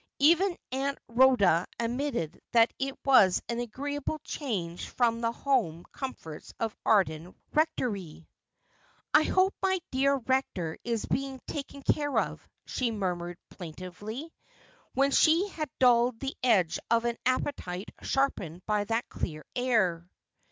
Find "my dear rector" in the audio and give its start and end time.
9.61-10.79